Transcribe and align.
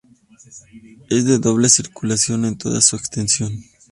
Es 1.11 1.25
de 1.25 1.37
doble 1.37 1.69
circulación 1.69 2.45
en 2.45 2.57
toda 2.57 2.81
su 2.81 2.95
extensión. 2.95 3.63